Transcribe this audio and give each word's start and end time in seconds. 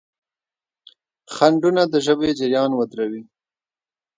خنډونه 1.33 1.83
د 1.91 1.95
ژبې 2.05 2.29
جریان 2.39 2.71
ودروي. 2.75 3.23